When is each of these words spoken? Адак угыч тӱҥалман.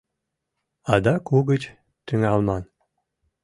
Адак 0.93 1.23
угыч 1.37 1.63
тӱҥалман. 2.05 2.63